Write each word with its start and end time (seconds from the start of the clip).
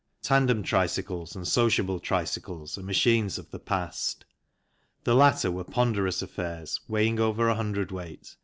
Tandem 0.23 0.63
tricycles 0.63 1.35
and 1.35 1.47
sociable 1.47 1.99
tricycles 1.99 2.75
are 2.75 2.81
machines 2.81 3.37
of 3.37 3.51
the 3.51 3.59
past. 3.59 4.25
The 5.03 5.13
latter 5.13 5.51
were 5.51 5.63
ponderous 5.63 6.23
affairs 6.23 6.79
weighing 6.87 7.19
over 7.19 7.49
1 7.53 7.75
cwt. 7.75 8.35